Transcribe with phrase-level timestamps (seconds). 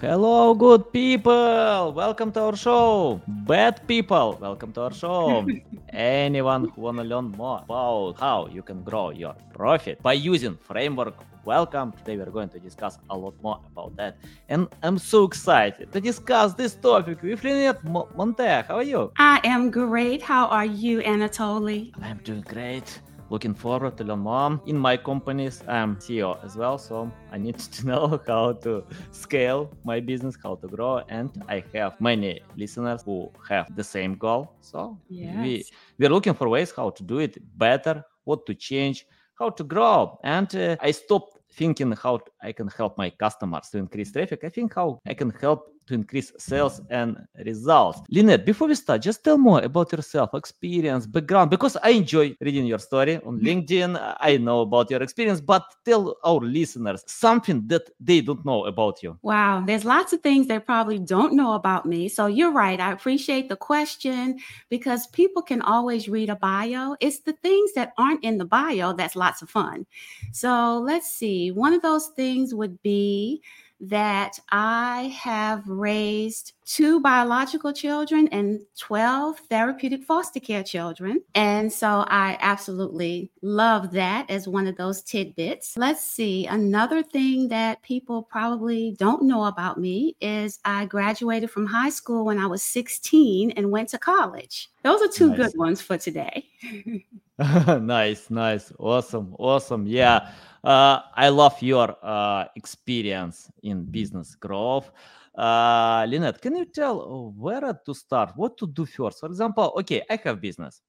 [0.00, 1.92] Hello, good people!
[1.92, 3.20] Welcome to our show.
[3.26, 5.44] Bad people, welcome to our show.
[5.90, 11.14] Anyone who wanna learn more about how you can grow your profit by using framework
[11.44, 11.92] welcome.
[11.92, 14.18] Today we're going to discuss a lot more about that.
[14.48, 18.66] And I'm so excited to discuss this topic with Linette Montae.
[18.66, 19.10] How are you?
[19.16, 20.22] I am great.
[20.22, 21.90] How are you, Anatoly?
[22.02, 23.00] I'm doing great
[23.30, 24.60] looking forward to learn more.
[24.66, 29.70] In my companies, I'm CEO as well, so I need to know how to scale
[29.84, 34.52] my business, how to grow, and I have many listeners who have the same goal.
[34.60, 35.36] So yes.
[35.36, 35.64] we
[35.98, 39.06] we're looking for ways how to do it better, what to change,
[39.38, 40.18] how to grow.
[40.24, 44.44] And uh, I stopped thinking how I can help my customers to increase traffic.
[44.44, 48.00] I think how I can help to increase sales and results.
[48.10, 52.66] Linette, before we start, just tell more about yourself, experience, background, because I enjoy reading
[52.66, 53.46] your story on mm-hmm.
[53.46, 54.16] LinkedIn.
[54.20, 59.02] I know about your experience, but tell our listeners something that they don't know about
[59.02, 59.18] you.
[59.22, 62.08] Wow, there's lots of things they probably don't know about me.
[62.08, 62.78] So you're right.
[62.78, 64.38] I appreciate the question
[64.68, 66.96] because people can always read a bio.
[67.00, 69.86] It's the things that aren't in the bio that's lots of fun.
[70.32, 71.50] So let's see.
[71.50, 73.42] One of those things would be
[73.80, 81.22] that I have raised two biological children and 12 therapeutic foster care children.
[81.34, 85.76] And so I absolutely love that as one of those tidbits.
[85.76, 86.46] Let's see.
[86.46, 92.24] Another thing that people probably don't know about me is I graduated from high school
[92.24, 94.68] when I was 16 and went to college.
[94.82, 95.38] Those are two nice.
[95.38, 96.46] good ones for today.
[97.80, 98.72] nice, nice.
[98.78, 99.34] Awesome.
[99.38, 99.86] Awesome.
[99.86, 100.30] Yeah.
[100.64, 104.90] Uh, I love your uh, experience in business growth.
[105.36, 109.20] Uh, Linette, can you tell where to start, what to do first?
[109.20, 110.82] For example, okay, I have business.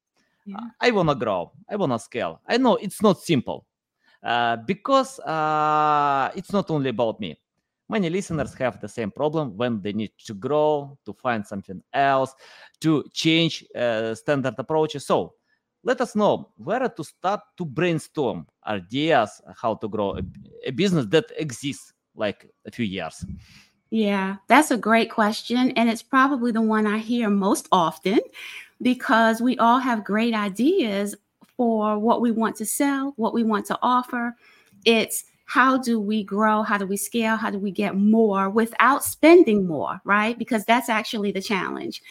[0.46, 0.58] Yeah.
[0.82, 1.52] I want to grow.
[1.70, 2.42] I want to scale.
[2.48, 3.68] I know it's not simple
[4.24, 7.40] uh, because uh, it's not only about me.
[7.88, 12.34] Many listeners have the same problem when they need to grow, to find something else,
[12.82, 15.06] to change uh, standard approaches.
[15.06, 15.36] So
[15.84, 20.22] let us know where to start to brainstorm ideas how to grow a,
[20.66, 23.26] a, business that exists like a few years.
[23.90, 28.20] Yeah that's a great question and it's probably the one i hear most often
[28.82, 31.16] because we all have great ideas
[31.60, 34.34] for what we want to sell what we want to offer.
[34.86, 36.62] It's how do we grow?
[36.62, 37.36] How do we scale?
[37.36, 40.40] How do we get more without spending more right?
[40.40, 42.02] Because that's actually the challenge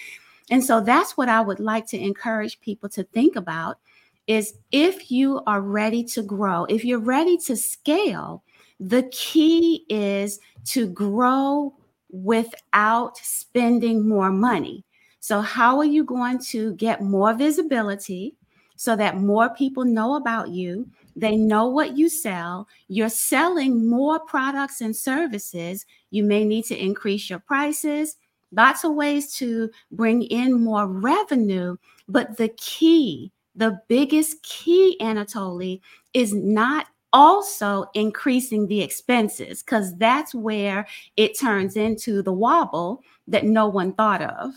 [0.50, 3.78] and so that's what I would like to encourage people to think about
[4.26, 8.42] is if you are ready to grow, if you're ready to scale,
[8.78, 11.75] the key is to grow
[12.10, 14.84] without spending more money.
[15.20, 18.37] So, how are you going to get more visibility
[18.76, 20.88] so that more people know about you?
[21.16, 22.69] They know what you sell.
[22.87, 25.84] You're selling more products and services.
[26.10, 28.16] You may need to increase your prices
[28.53, 31.76] lots of ways to bring in more revenue.
[32.09, 35.81] But the key, the biggest key, Anatoly,
[36.14, 43.44] is not also increasing the expenses because that's where it turns into the wobble that
[43.44, 44.53] no one thought of.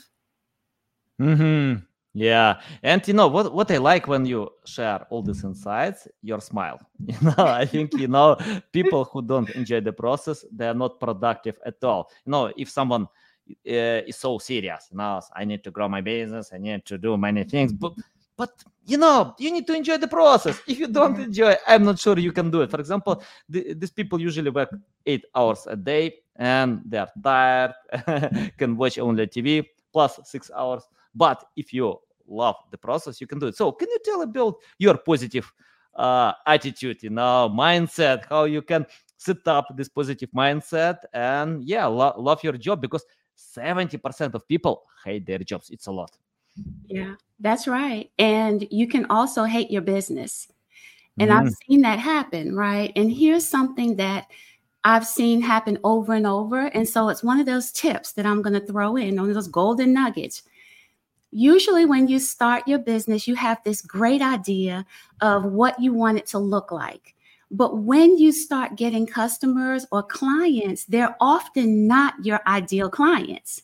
[1.18, 1.76] Hmm.
[2.14, 3.54] Yeah, and you know what?
[3.54, 6.80] What I like when you share all these insights, your smile.
[7.08, 8.36] You know, I think you know
[8.74, 12.10] people who don't enjoy the process, they are not productive at all.
[12.26, 13.08] You know, if someone
[13.64, 14.90] is so serious.
[14.92, 16.52] You know, I need to grow my business.
[16.54, 17.94] I need to do many things, but
[18.42, 21.30] but you know you need to enjoy the process if you don't mm-hmm.
[21.30, 24.70] enjoy i'm not sure you can do it for example the, these people usually work
[25.06, 26.06] eight hours a day
[26.38, 27.74] and they are tired
[28.58, 29.64] can watch only tv
[29.94, 30.84] plus six hours
[31.14, 31.96] but if you
[32.28, 35.52] love the process you can do it so can you tell about your positive
[35.96, 38.86] uh, attitude you know mindset how you can
[39.18, 43.06] set up this positive mindset and yeah lo- love your job because
[43.38, 45.70] 70% of people hate their jobs.
[45.70, 46.18] It's a lot.
[46.88, 48.12] Yeah, that's right.
[48.20, 50.48] And you can also hate your business.
[51.20, 51.40] And mm.
[51.40, 52.92] I've seen that happen, right?
[52.96, 54.28] And here's something that
[54.84, 56.68] I've seen happen over and over.
[56.68, 59.36] And so it's one of those tips that I'm going to throw in, one of
[59.36, 60.44] those golden nuggets.
[61.32, 64.86] Usually, when you start your business, you have this great idea
[65.22, 67.16] of what you want it to look like.
[67.52, 73.62] But when you start getting customers or clients, they're often not your ideal clients.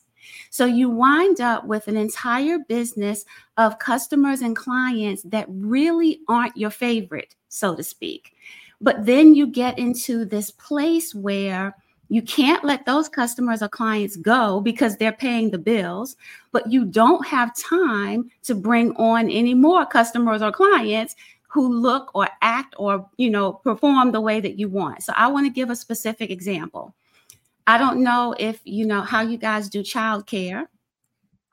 [0.49, 3.23] So you wind up with an entire business
[3.55, 8.33] of customers and clients that really aren't your favorite, so to speak.
[8.81, 11.73] But then you get into this place where
[12.09, 16.15] You can't let those customers or clients go because they're paying the bills,
[16.51, 21.15] but you don't have time to bring on any more customers or clients
[21.57, 25.01] who look or act or you know perform the way that you want.
[25.01, 26.93] So I want to give a specific example.
[27.65, 30.67] I don't know if you know how you guys do childcare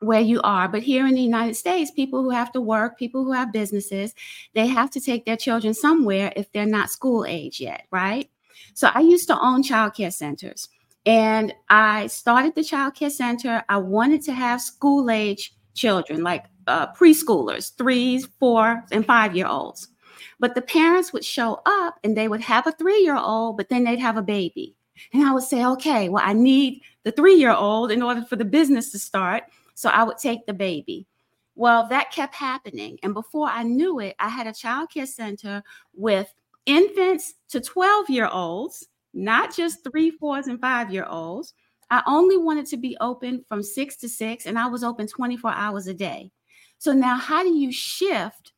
[0.01, 3.23] where you are, but here in the United States, people who have to work, people
[3.25, 4.13] who have businesses,
[4.53, 8.29] they have to take their children somewhere if they're not school age yet, right?
[8.75, 10.69] So I used to own childcare centers
[11.07, 13.63] and I started the childcare center.
[13.67, 19.47] I wanted to have school age children, like uh, preschoolers, threes, four, and five year
[19.47, 19.89] olds.
[20.39, 23.69] But the parents would show up and they would have a three year old, but
[23.69, 24.75] then they'd have a baby.
[25.13, 28.35] And I would say, okay, well, I need the three year old in order for
[28.35, 29.43] the business to start.
[29.73, 31.05] So I would take the baby.
[31.55, 32.99] Well, that kept happening.
[33.01, 36.33] And before I knew it, I had a childcare center with
[36.65, 41.53] infants to 12 year olds, not just three, fours, and five year olds.
[41.89, 45.51] I only wanted to be open from six to six, and I was open 24
[45.51, 46.31] hours a day.
[46.77, 48.53] So now, how do you shift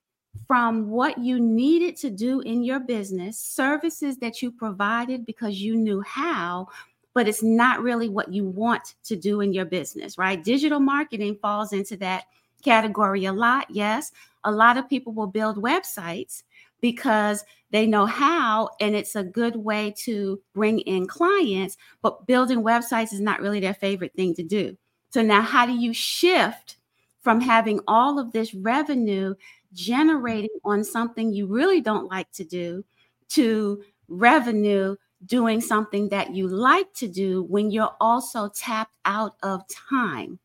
[0.45, 5.75] from what you needed to do in your business, services that you provided because you
[5.75, 6.67] knew how,
[7.13, 10.43] but it's not really what you want to do in your business, right?
[10.43, 12.25] Digital marketing falls into that
[12.63, 13.65] category a lot.
[13.69, 14.11] Yes,
[14.43, 16.43] a lot of people will build websites
[16.79, 22.63] because they know how and it's a good way to bring in clients, but building
[22.63, 24.77] websites is not really their favorite thing to do.
[25.09, 26.77] So now how do you shift
[27.21, 29.35] from having all of this revenue
[29.73, 32.83] generating on something you really don't like to do
[33.29, 39.63] to revenue doing something that you like to do when you're also tapped out of
[39.89, 40.39] time?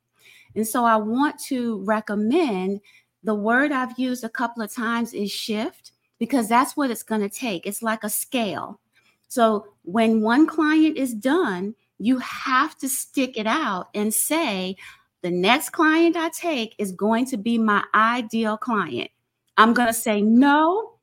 [0.54, 2.80] And so I want to recommend
[3.22, 7.20] the word I've used a couple of times is shift because that's what it's going
[7.20, 7.66] to take.
[7.66, 8.80] It's like a scale.
[9.28, 14.76] So when one client is done, you have to stick it out and say,
[15.22, 19.10] the next client I take is going to be my ideal client.
[19.56, 20.94] I'm going to say no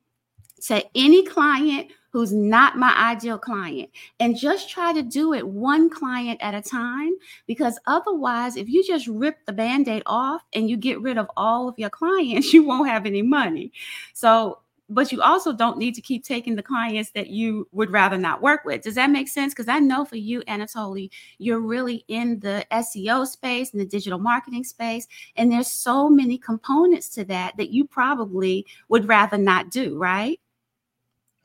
[0.66, 3.88] to any client who's not my ideal client
[4.18, 7.12] and just try to do it one client at a time
[7.46, 11.68] because otherwise if you just rip the band-aid off and you get rid of all
[11.68, 13.72] of your clients you won't have any money
[14.12, 14.58] so
[14.90, 18.42] but you also don't need to keep taking the clients that you would rather not
[18.42, 18.82] work with.
[18.82, 19.54] Does that make sense?
[19.54, 24.18] Because I know for you, Anatoly, you're really in the SEO space and the digital
[24.18, 25.06] marketing space,
[25.36, 30.40] and there's so many components to that that you probably would rather not do, right?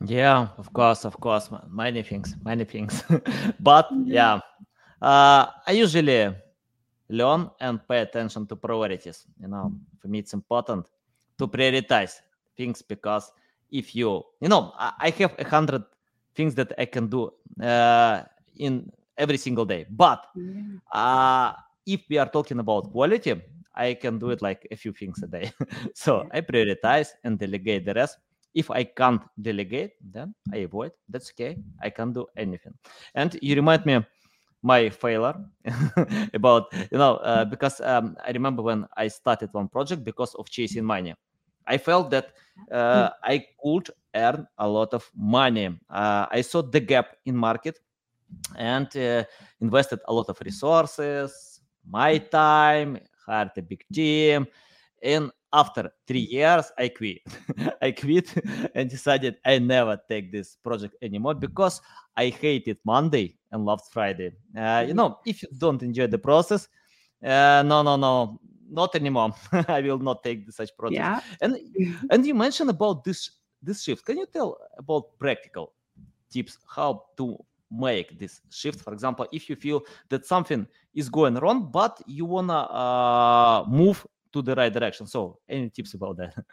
[0.04, 3.02] Yeah, of course, of course, many things, many things.
[3.60, 4.10] but mm-hmm.
[4.10, 4.40] yeah,
[5.00, 6.34] uh, I usually
[7.08, 9.26] learn and pay attention to priorities.
[9.40, 10.86] You know, for me, it's important
[11.38, 12.20] to prioritize
[12.56, 13.30] things because
[13.70, 15.82] if you you know i have a hundred
[16.34, 17.30] things that i can do
[17.62, 18.22] uh,
[18.56, 19.86] in every single day.
[19.90, 20.26] But
[20.92, 21.52] uh,
[21.86, 23.34] if we are talking about quality
[23.74, 25.52] i can do it like a few things a day.
[25.94, 28.18] So i prioritize and delegate the rest.
[28.54, 30.92] If i can't delegate then i avoid.
[31.08, 31.58] That's okay.
[31.82, 32.74] I can't do anything.
[33.14, 34.00] And you remind me
[34.62, 35.34] my failure
[36.34, 40.48] about you know uh, because um, i remember when i started one project because of
[40.50, 41.14] chasing money
[41.66, 42.32] I felt that
[42.70, 45.78] uh, I could earn a lot of money.
[45.90, 47.78] Uh, I saw the gap in market
[48.56, 49.24] and uh,
[49.60, 54.46] invested a lot of resources, my time, hired a big team,
[55.02, 57.22] and after three years i quit.
[57.82, 58.34] I quit
[58.74, 61.80] and decided i never take this project anymore because
[62.16, 64.32] i hated monday and loved friday.
[64.56, 66.68] Uh, you know if you don't enjoy the process
[67.24, 69.34] uh, no no no not anymore.
[69.68, 71.00] I will not take such project.
[71.00, 71.20] Yeah.
[71.40, 71.56] And
[72.10, 73.30] and you mentioned about this
[73.62, 74.04] this shift.
[74.04, 75.72] Can you tell about practical
[76.30, 77.36] tips how to
[77.70, 78.80] make this shift?
[78.80, 84.06] For example, if you feel that something is going wrong, but you wanna uh, move
[84.32, 85.06] to the right direction.
[85.06, 86.34] So, any tips about that?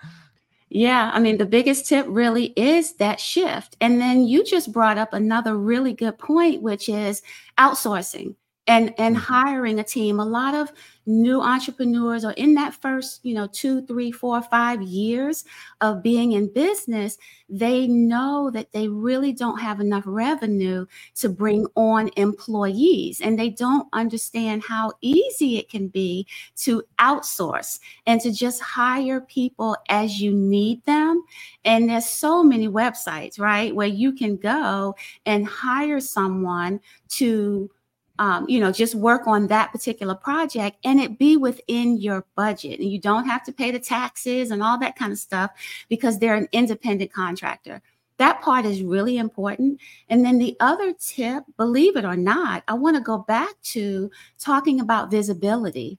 [0.76, 3.78] Yeah, I mean, the biggest tip really is that shift.
[3.80, 7.22] And then you just brought up another really good point, which is
[7.60, 8.34] outsourcing
[8.68, 9.34] and and mm-hmm.
[9.34, 10.72] hiring a team a lot of
[11.06, 15.44] new entrepreneurs are in that first you know two three four five years
[15.82, 17.18] of being in business
[17.50, 23.50] they know that they really don't have enough revenue to bring on employees and they
[23.50, 30.22] don't understand how easy it can be to outsource and to just hire people as
[30.22, 31.22] you need them
[31.66, 36.80] and there's so many websites right where you can go and hire someone
[37.10, 37.70] to
[38.20, 42.80] um, you know, just work on that particular project and it be within your budget.
[42.80, 45.52] And you don't have to pay the taxes and all that kind of stuff
[45.90, 47.82] because they're an independent contractor.
[48.18, 49.80] That part is really important.
[50.10, 54.12] And then the other tip, believe it or not, I want to go back to
[54.40, 55.98] talking about visibility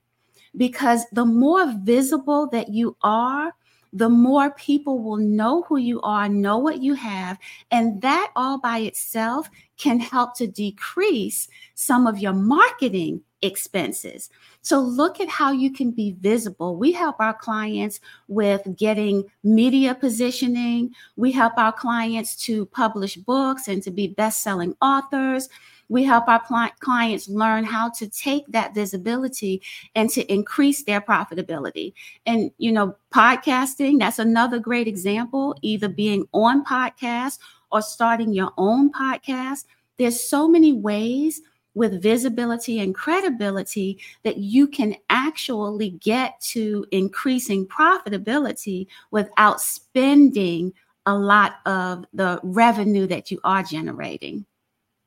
[0.56, 3.52] because the more visible that you are,
[3.94, 7.38] the more people will know who you are, know what you have.
[7.70, 9.48] And that all by itself
[9.78, 14.30] can help to decrease some of your marketing expenses.
[14.62, 16.76] So look at how you can be visible.
[16.76, 20.92] We help our clients with getting media positioning.
[21.16, 25.48] We help our clients to publish books and to be best-selling authors.
[25.88, 26.42] We help our
[26.80, 29.62] clients learn how to take that visibility
[29.94, 31.92] and to increase their profitability.
[32.26, 37.38] And, you know, podcasting, that's another great example, either being on podcast
[37.70, 39.64] or starting your own podcast.
[39.98, 41.42] There's so many ways
[41.74, 50.72] with visibility and credibility that you can actually get to increasing profitability without spending
[51.06, 54.46] a lot of the revenue that you are generating.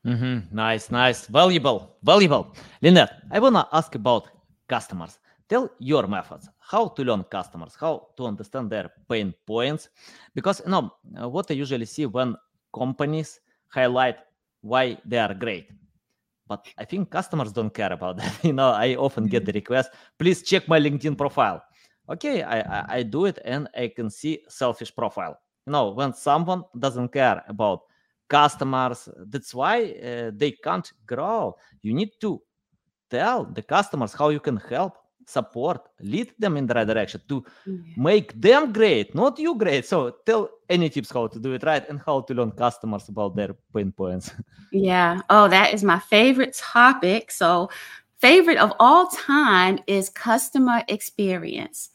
[0.06, 0.54] Mm-hmm.
[0.54, 2.54] Nice, nice, valuable, valuable.
[2.82, 4.28] Linette, I wanna ask about
[4.68, 5.18] customers.
[5.48, 9.88] Tell your methods, how to learn customers, how to understand their pain points,
[10.34, 10.92] because you know
[11.28, 12.36] what I usually see when
[12.74, 14.16] companies highlight
[14.60, 15.68] why they are great.
[16.46, 18.44] But I think customers don't care about that.
[18.44, 21.62] you know, I often get the request, please check my LinkedIn profile.
[22.10, 25.38] Okay, I, I, I do it and I can see selfish profile.
[25.66, 27.80] You know, when someone doesn't care about
[28.28, 29.08] customers.
[29.26, 31.56] That's why uh, they can't grow.
[31.82, 32.42] You need to
[33.10, 37.44] tell the customers how you can help, support, lead them in the right direction to
[37.96, 39.86] make them great, not you great.
[39.86, 43.34] So tell any tips how to do it right and how to learn customers about
[43.36, 44.30] their pain points.
[44.70, 45.22] Yeah.
[45.30, 47.30] Oh, that is my favorite topic.
[47.30, 47.70] So
[48.18, 51.88] favorite of all time is customer experience.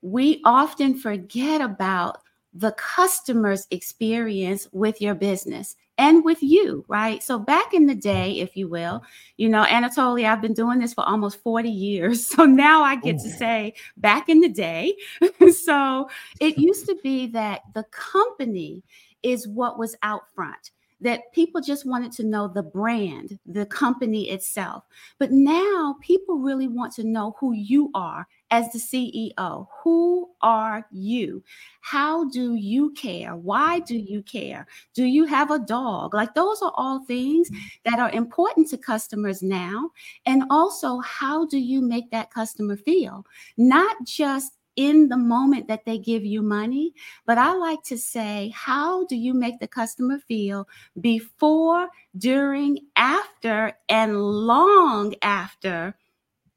[0.00, 2.18] We often forget about
[2.54, 7.22] the customer's experience with your business and with you, right?
[7.22, 9.02] So back in the day, if you will,
[9.36, 12.26] you know, Anatoly, I've been doing this for almost 40 years.
[12.34, 13.18] So now I get Ooh.
[13.18, 13.38] to oh.
[13.38, 14.94] say back in the day.
[15.52, 16.08] so
[16.40, 18.82] it used to be that the company
[19.22, 20.70] is what was out front
[21.00, 24.84] that people just wanted to know the brand, the company itself.
[25.18, 29.66] But now people really want to know who you are as the CEO.
[29.82, 31.42] Who are you?
[31.80, 33.34] How do you care?
[33.34, 34.68] Why do you care?
[34.94, 36.14] Do you have a dog?
[36.14, 37.50] Like those are all things
[37.84, 39.90] that are important to customers now.
[40.24, 43.26] And also, how do you make that customer feel?
[43.56, 46.94] Not just in the moment that they give you money.
[47.26, 50.68] But I like to say, how do you make the customer feel
[51.00, 55.96] before, during, after, and long after?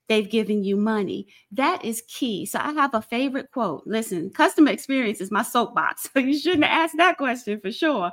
[0.08, 1.28] They've given you money.
[1.52, 2.46] That is key.
[2.46, 3.84] So I have a favorite quote.
[3.86, 6.10] Listen, customer experience is my soapbox.
[6.18, 8.12] So you shouldn't ask that question for sure.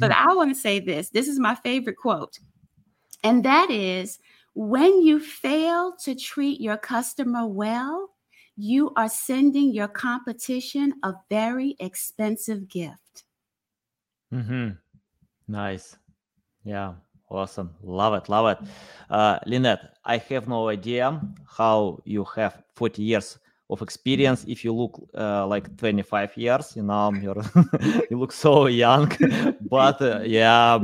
[0.00, 1.10] But I want to say this.
[1.10, 2.38] This is my favorite quote.
[3.22, 4.18] And that is
[4.54, 8.10] when you fail to treat your customer well,
[8.56, 13.24] you are sending your competition a very expensive gift.
[14.32, 14.70] Mm-hmm.
[15.48, 15.96] Nice.
[16.64, 16.94] Yeah.
[17.28, 17.70] Awesome.
[17.82, 18.28] Love it.
[18.28, 18.68] Love it.
[19.10, 24.72] Uh, Linette, I have no idea how you have 40 years of experience if you
[24.72, 27.12] look uh, like 25 years you know
[28.10, 29.10] you look so young
[29.68, 30.78] but uh, yeah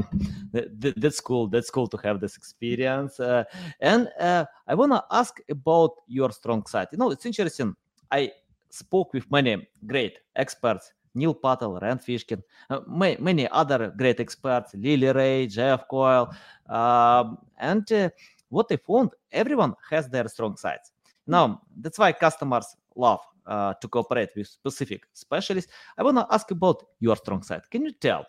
[0.52, 3.44] th- that's cool that's cool to have this experience uh,
[3.80, 7.72] and uh, i want to ask about your strong side you know it's interesting
[8.10, 8.30] i
[8.68, 14.74] spoke with many great experts Neil Patel, Rand Fishkin, uh, may, many other great experts,
[14.74, 16.34] Lily Ray, Jeff Coyle,
[16.68, 18.10] um, and uh,
[18.48, 20.92] what they found, everyone has their strong sides
[21.26, 25.72] now, that's why customers love uh, to cooperate with specific specialists.
[25.96, 27.62] I want to ask about your strong side.
[27.70, 28.26] Can you tell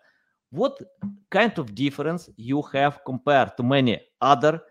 [0.52, 0.80] what
[1.30, 4.62] kind of difference you have compared to many other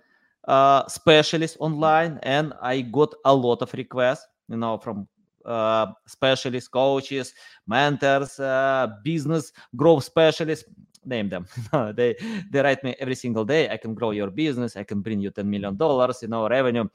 [0.47, 2.21] uh, specialists online?
[2.23, 5.09] And I got a lot of requests, you know, from
[5.45, 7.35] uh, specialists, coaches,
[7.67, 10.69] mentors, uh, business growth specialists.
[11.05, 11.47] Name them.
[11.97, 12.15] they
[12.51, 13.69] they write me every single day.
[13.69, 14.77] I can grow your business.
[14.77, 16.87] I can bring you ten million dollars, you know, revenue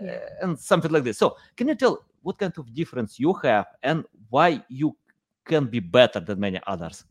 [0.00, 0.18] yeah.
[0.40, 1.18] and something like this.
[1.18, 4.96] So, can you tell what kind of difference you have and why you
[5.44, 7.04] can be better than many others?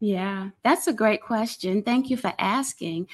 [0.00, 1.82] Yeah, that's a great question.
[1.82, 3.08] Thank you for asking.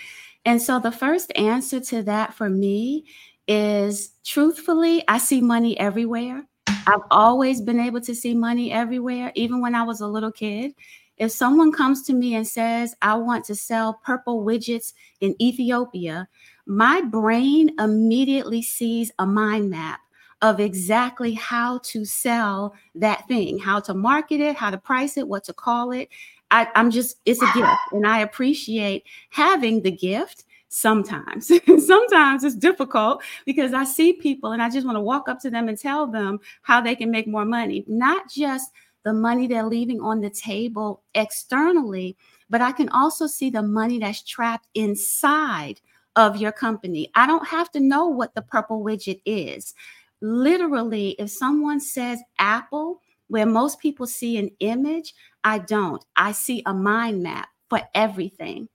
[0.44, 3.06] And so, the first answer to that for me
[3.46, 6.46] is truthfully, I see money everywhere.
[6.66, 10.74] I've always been able to see money everywhere, even when I was a little kid.
[11.16, 16.28] If someone comes to me and says, I want to sell purple widgets in Ethiopia,
[16.66, 20.00] my brain immediately sees a mind map
[20.42, 25.28] of exactly how to sell that thing, how to market it, how to price it,
[25.28, 26.08] what to call it.
[26.50, 27.70] I, I'm just, it's a gift.
[27.92, 31.50] And I appreciate having the gift sometimes.
[31.86, 35.50] sometimes it's difficult because I see people and I just want to walk up to
[35.50, 38.70] them and tell them how they can make more money, not just
[39.04, 42.16] the money they're leaving on the table externally,
[42.50, 45.80] but I can also see the money that's trapped inside
[46.16, 47.10] of your company.
[47.14, 49.74] I don't have to know what the purple widget is.
[50.20, 55.14] Literally, if someone says Apple, where most people see an image,
[55.44, 56.04] I don't.
[56.16, 58.68] I see a mind map for everything.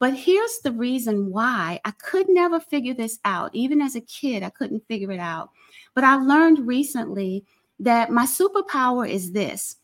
[0.00, 3.54] But here's the reason why I could never figure this out.
[3.54, 5.50] Even as a kid, I couldn't figure it out.
[5.94, 7.44] But I learned recently
[7.80, 9.76] that my superpower is this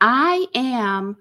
[0.00, 1.16] I am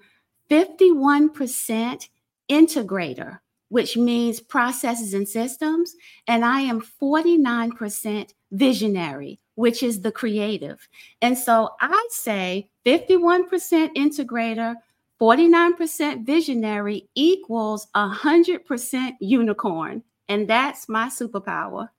[0.49, 2.07] 51%
[2.49, 3.39] integrator,
[3.69, 5.95] which means processes and systems,
[6.27, 10.87] and I am 49% visionary, which is the creative.
[11.21, 13.49] And so I say 51%
[13.95, 14.75] integrator,
[15.19, 20.03] 49% visionary equals 100% unicorn.
[20.27, 21.89] And that's my superpower.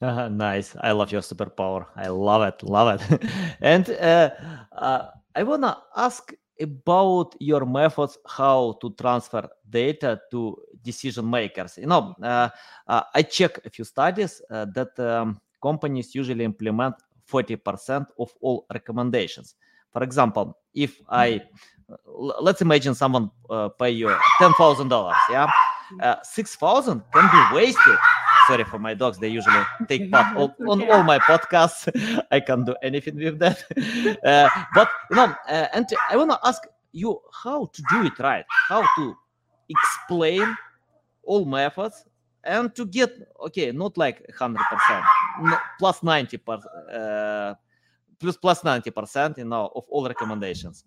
[0.00, 0.76] Uh, nice.
[0.80, 1.86] I love your superpower.
[1.96, 2.62] I love it.
[2.62, 3.22] Love it.
[3.60, 4.30] and uh,
[4.72, 11.78] uh, I want to ask about your methods how to transfer data to decision makers.
[11.78, 12.48] You know, uh,
[12.86, 16.96] uh, I check a few studies uh, that um, companies usually implement
[17.30, 19.54] 40% of all recommendations.
[19.92, 21.42] For example, if I
[22.06, 23.30] let's imagine someone
[23.78, 25.48] pay you ten thousand dollars, yeah,
[26.22, 27.98] six thousand can be wasted
[28.46, 29.18] sorry for my dogs.
[29.18, 31.88] They usually take part all, on all my podcasts.
[32.30, 33.64] I can't do anything with that.
[34.24, 38.18] Uh, but you know, uh, and I want to ask you how to do it
[38.18, 39.14] right, how to
[39.68, 40.56] explain
[41.24, 42.04] all methods
[42.44, 43.10] and to get
[43.46, 45.04] okay, not like hundred percent,
[45.78, 47.54] plus ninety percent, uh,
[48.22, 50.84] plus plus ninety percent, you know, of all recommendations.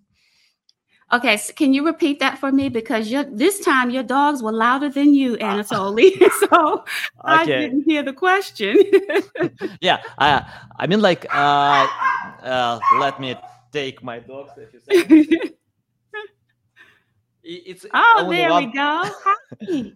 [1.13, 2.67] Okay, so can you repeat that for me?
[2.67, 5.53] Because this time your dogs were louder than you, ah.
[5.53, 6.17] Anatoly.
[6.39, 6.83] so okay.
[7.23, 8.77] I didn't hear the question.
[9.81, 10.43] yeah, I,
[10.79, 11.87] I mean, like, uh,
[12.41, 13.35] uh, let me
[13.71, 14.51] take my dogs.
[14.57, 15.51] If you say.
[17.43, 18.65] it's oh, there one...
[18.65, 19.91] we go.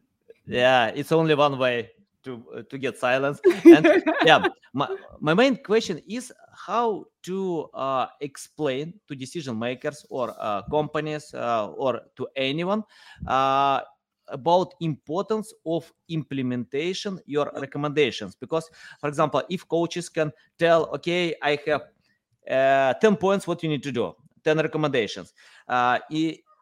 [0.46, 1.90] yeah, it's only one way
[2.24, 3.40] to uh, to get silence.
[3.66, 4.88] And yeah, my,
[5.20, 11.68] my main question is how to uh, explain to decision makers or uh, companies uh,
[11.68, 12.84] or to anyone
[13.28, 13.82] uh,
[14.28, 21.58] about importance of implementation your recommendations because for example if coaches can tell okay i
[21.66, 21.82] have
[22.50, 25.34] uh, 10 points what you need to do 10 recommendations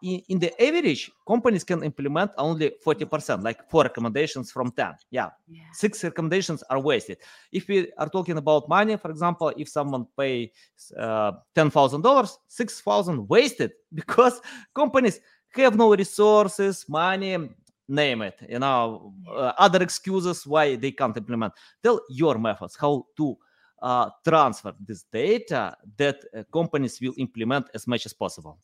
[0.01, 4.93] in, in the average, companies can implement only 40%, like four recommendations from 10.
[5.09, 5.29] Yeah.
[5.47, 5.63] yeah.
[5.73, 7.17] Six recommendations are wasted.
[7.51, 10.51] If we are talking about money, for example, if someone pay
[10.97, 14.41] uh, $10,000, 6,000 wasted because
[14.75, 15.19] companies
[15.55, 17.49] have no resources, money,
[17.87, 21.53] name it, you know, uh, other excuses why they can't implement.
[21.81, 23.37] Tell your methods how to
[23.81, 28.57] uh, transfer this data that uh, companies will implement as much as possible.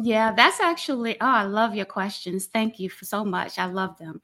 [0.00, 2.46] Yeah, that's actually, oh, I love your questions.
[2.46, 3.58] Thank you for so much.
[3.58, 4.20] I love them.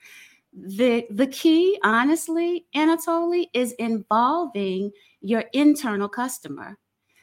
[0.52, 6.78] The the key, honestly, Anatoly, is involving your internal customer.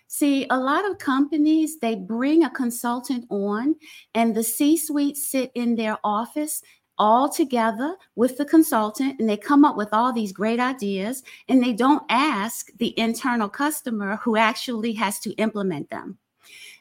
[0.08, 3.76] See, a lot of companies, they bring a consultant on
[4.14, 6.62] and the C-suite sit in their office
[6.98, 11.64] all together with the consultant and they come up with all these great ideas and
[11.64, 16.18] they don't ask the internal customer who actually has to implement them.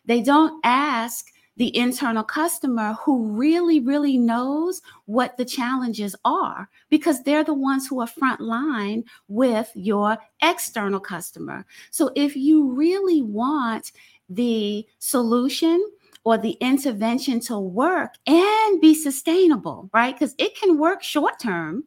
[0.05, 7.23] They don't ask the internal customer who really, really knows what the challenges are because
[7.23, 11.67] they're the ones who are front line with your external customer.
[11.91, 13.93] So if you really want
[14.31, 15.87] the solution
[16.25, 20.19] or the intervention to work and be sustainable, right?
[20.19, 21.85] Because it can work short term.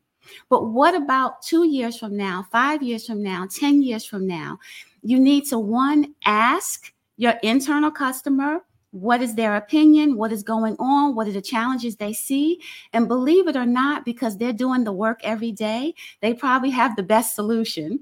[0.50, 4.60] But what about two years from now, five years from now, 10 years from now?
[5.02, 8.62] You need to one, ask your internal customer
[8.94, 12.62] what is their opinion, what is going on, what are the challenges they see.
[12.94, 16.96] And believe it or not, because they're doing the work every day, they probably have
[16.96, 18.02] the best solution.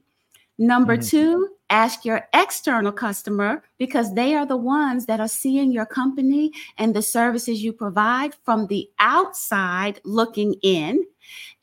[0.57, 1.07] Number mm-hmm.
[1.07, 6.51] two, ask your external customer because they are the ones that are seeing your company
[6.77, 11.05] and the services you provide from the outside looking in.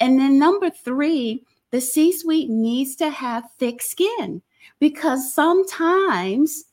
[0.00, 4.40] And then number three, the C suite needs to have thick skin
[4.80, 6.64] because sometimes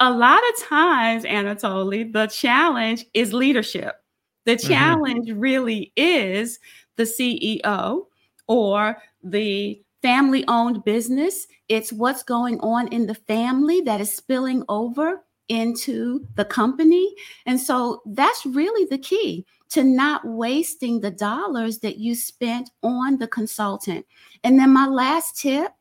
[0.00, 3.96] a lot of times, Anatoly, the challenge is leadership.
[4.46, 4.68] The mm-hmm.
[4.68, 5.38] challenge mm-hmm.
[5.38, 6.58] really is
[6.96, 8.06] the CEO
[8.48, 11.46] or the family owned business.
[11.68, 17.14] It's what's going on in the family that is spilling over into the company.
[17.44, 23.18] And so that's really the key to not wasting the dollars that you spent on
[23.18, 24.06] the consultant.
[24.42, 25.72] And then my last tip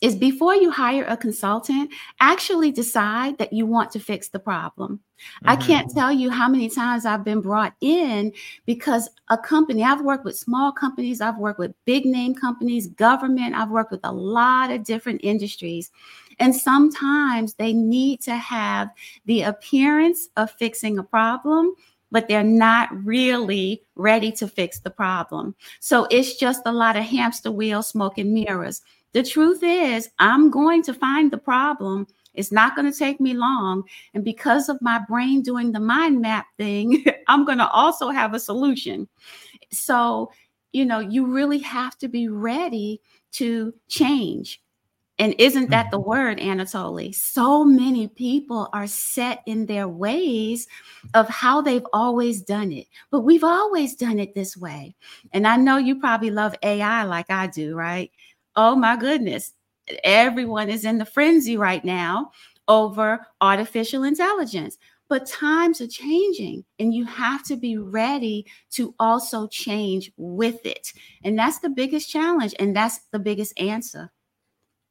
[0.00, 5.00] is before you hire a consultant, actually decide that you want to fix the problem.
[5.18, 5.48] Mm-hmm.
[5.48, 8.32] I can't tell you how many times I've been brought in
[8.66, 13.54] because a company, I've worked with small companies, I've worked with big name companies, government,
[13.54, 15.90] I've worked with a lot of different industries.
[16.38, 18.90] And sometimes they need to have
[19.24, 21.74] the appearance of fixing a problem,
[22.10, 25.54] but they're not really ready to fix the problem.
[25.80, 28.82] So it's just a lot of hamster wheel smoke and mirrors.
[29.12, 32.06] The truth is, I'm going to find the problem.
[32.34, 33.84] It's not going to take me long.
[34.14, 38.34] And because of my brain doing the mind map thing, I'm going to also have
[38.34, 39.08] a solution.
[39.70, 40.30] So,
[40.72, 43.00] you know, you really have to be ready
[43.32, 44.60] to change.
[45.18, 46.10] And isn't that the mm-hmm.
[46.10, 47.14] word, Anatoly?
[47.14, 50.68] So many people are set in their ways
[51.14, 54.94] of how they've always done it, but we've always done it this way.
[55.32, 58.10] And I know you probably love AI like I do, right?
[58.56, 59.52] Oh my goodness.
[60.02, 62.32] Everyone is in the frenzy right now
[62.68, 64.78] over artificial intelligence.
[65.08, 70.92] But times are changing, and you have to be ready to also change with it.
[71.22, 74.10] And that's the biggest challenge, and that's the biggest answer.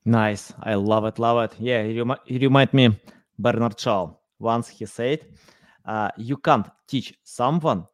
[0.05, 0.53] Nice.
[0.61, 1.19] I love it.
[1.19, 1.59] Love it.
[1.59, 2.05] Yeah, you,
[2.39, 2.97] remind me
[3.37, 4.11] Bernard Shaw.
[4.39, 5.25] Once he said,
[5.85, 7.85] uh, you can't teach someone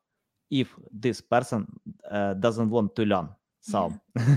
[0.51, 1.65] if this person
[2.10, 3.29] uh, doesn't want to learn.
[3.62, 3.93] So,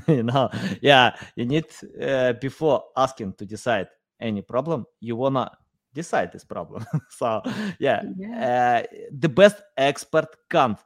[0.09, 1.65] you know, yeah, you need,
[2.01, 3.89] uh, before asking to decide
[4.21, 5.51] any problem, you want to
[5.93, 6.85] decide this problem.
[7.11, 7.43] so,
[7.79, 8.85] yeah, yeah.
[8.85, 10.79] Uh, the best expert can't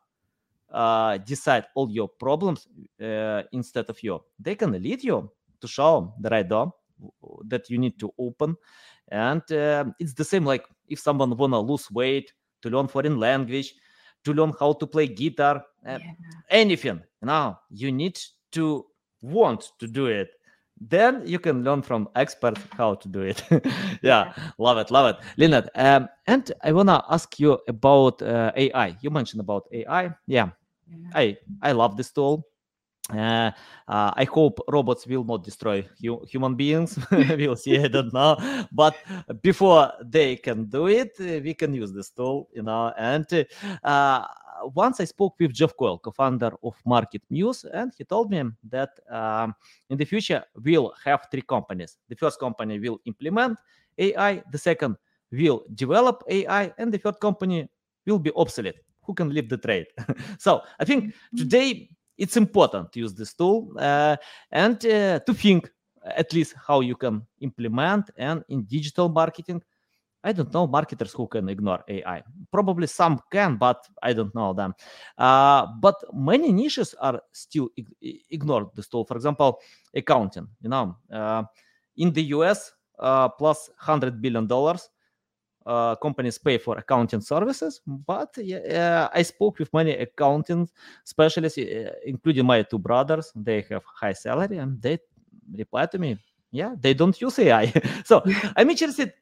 [0.73, 2.69] uh, decide all your problems
[3.03, 4.21] uh, instead of you.
[4.39, 6.73] They can lead you to show the right door
[7.47, 8.57] that you need to open
[9.11, 13.75] and uh, it's the same like if someone wanna lose weight to learn foreign language
[14.25, 16.13] to learn how to play guitar uh, yeah.
[16.51, 17.03] anything.
[17.23, 18.19] Now you need
[18.53, 18.87] to
[19.23, 20.31] want to do it.
[20.81, 23.43] Then you can learn from experts how to do it.
[24.03, 25.25] Yeah, love it love it.
[25.37, 30.05] Linette, um, and i want to ask you about uh, ai you mentioned about ai
[30.27, 30.51] yeah.
[30.89, 31.11] yeah.
[31.15, 32.47] I i love this tool
[33.11, 33.51] uh,
[33.89, 36.99] uh, I hope robots will not destroy hu- human beings.
[37.11, 37.79] we'll see.
[37.79, 38.37] I don't know.
[38.73, 38.97] But
[39.43, 42.93] before they can do it, uh, we can use this tool, you know.
[42.99, 43.47] And
[43.83, 44.25] uh,
[44.75, 49.55] once I spoke with Jeff Coyle, co-founder of MarketMuse, and he told me that um,
[49.89, 51.97] in the future we'll have three companies.
[52.09, 53.59] The first company will implement
[53.97, 54.43] AI.
[54.53, 54.97] The second
[55.33, 57.69] will develop AI, and the third company
[58.07, 58.77] will be obsolete.
[59.03, 59.87] Who can leave the trade?
[60.39, 61.39] so I think mm-hmm.
[61.39, 64.17] today it's important to use this tool uh,
[64.51, 65.71] and uh, to think
[66.05, 69.63] at least how you can implement and in digital marketing.
[70.25, 74.53] I don't know marketers who can ignore ai probably some can but i don't know
[74.53, 74.75] them.
[75.17, 79.05] Uh, but many niches are still ig- ignored this tool.
[79.05, 79.61] For example
[79.95, 81.45] accounting you know uh,
[81.97, 84.91] in the us uh, plus 100 billion dollars
[85.69, 90.69] uh, companies pay for accounting services, but uh, I spoke with many accounting
[91.05, 93.31] specialists, uh, including my two brothers.
[93.37, 94.99] They have high salary, and they
[95.55, 96.19] reply to me,
[96.51, 97.73] "Yeah, they don't use AI."
[98.05, 98.23] so
[98.57, 99.13] I'm interested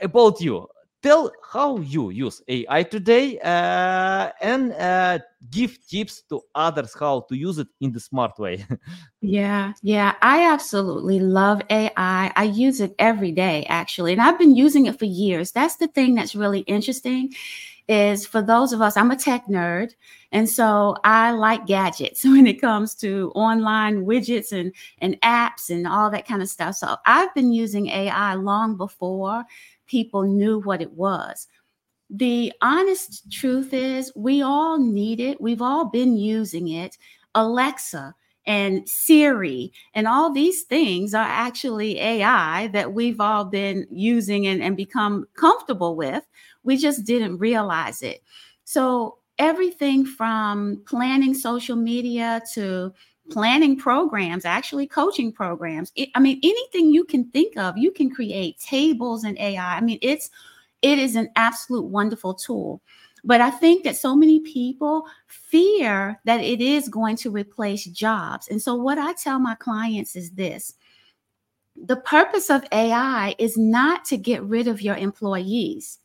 [0.00, 0.66] about you
[1.04, 5.18] tell how you use AI today uh, and uh,
[5.50, 8.64] give tips to others how to use it in the smart way.
[9.20, 12.32] yeah, yeah, I absolutely love AI.
[12.34, 15.52] I use it every day, actually, and I've been using it for years.
[15.52, 17.34] That's the thing that's really interesting.
[17.86, 19.90] Is for those of us, I'm a tech nerd,
[20.32, 25.86] and so I like gadgets when it comes to online widgets and, and apps and
[25.86, 26.76] all that kind of stuff.
[26.76, 29.44] So I've been using AI long before
[29.86, 31.46] people knew what it was.
[32.10, 35.40] The honest truth is, we all need it.
[35.40, 36.98] We've all been using it.
[37.34, 38.14] Alexa
[38.46, 44.62] and Siri and all these things are actually AI that we've all been using and,
[44.62, 46.22] and become comfortable with.
[46.62, 48.22] We just didn't realize it.
[48.64, 52.92] So, everything from planning social media to
[53.30, 55.92] planning programs, actually coaching programs.
[55.96, 59.76] It, I mean, anything you can think of, you can create tables in AI.
[59.76, 60.30] I mean, it's
[60.82, 62.82] it is an absolute wonderful tool.
[63.24, 68.48] But I think that so many people fear that it is going to replace jobs.
[68.48, 70.74] And so what I tell my clients is this.
[71.74, 75.98] The purpose of AI is not to get rid of your employees.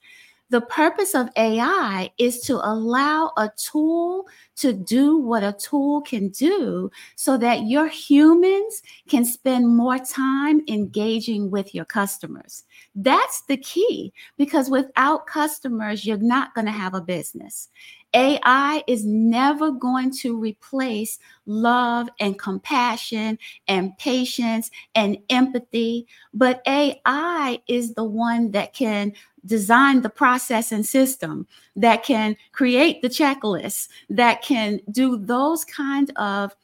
[0.52, 4.26] The purpose of AI is to allow a tool
[4.58, 10.62] to do what a tool can do so that your humans can spend more time
[10.68, 12.64] engaging with your customers.
[12.96, 17.70] That's the key because without customers, you're not going to have a business.
[18.16, 27.62] AI is never going to replace love and compassion and patience and empathy, but AI
[27.68, 29.14] is the one that can
[29.46, 36.12] design the process and system, that can create the checklist, that can do those kind
[36.16, 36.56] of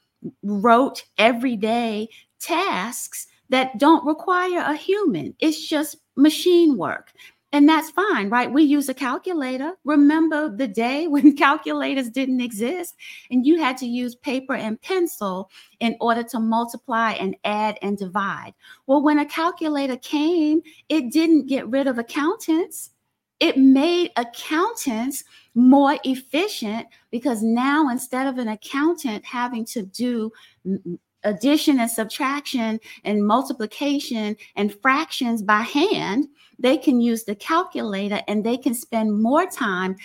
[0.44, 2.08] rote everyday
[2.40, 5.36] tasks that don't require a human.
[5.40, 7.14] It's just machine work.
[7.56, 8.52] And that's fine, right?
[8.52, 9.76] We use a calculator.
[9.86, 12.96] Remember the day when calculators didn't exist
[13.32, 17.98] and you had to use paper and pencil in order to multiply and add and
[17.98, 18.54] divide.
[18.88, 22.90] Well, when a calculator came, it didn't get rid of accountants.
[23.40, 30.30] It made accountants more efficient because now instead of an accountant having to do
[31.26, 38.44] addition and subtraction and multiplication and fractions by hand, they can use the calculator and
[38.44, 39.96] they can spend more time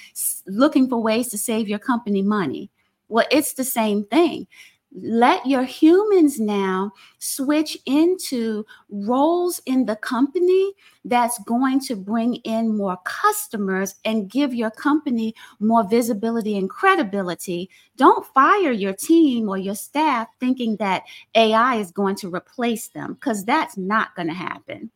[0.46, 2.70] looking for ways to save your company money.
[3.08, 4.46] Well, it's the same thing.
[4.92, 10.72] Let your humans now switch into roles in the company
[11.04, 17.70] that's going to bring in more customers and give your company more visibility and credibility.
[17.96, 21.04] Don't fire your team or your staff thinking that
[21.36, 24.90] AI is going to replace them because that's not going to happen.